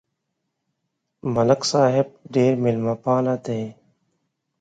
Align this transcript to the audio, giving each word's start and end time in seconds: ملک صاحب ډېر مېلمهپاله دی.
ملک 1.33 1.61
صاحب 1.71 2.07
ډېر 2.33 2.51
مېلمهپاله 2.63 3.35
دی. 3.45 3.61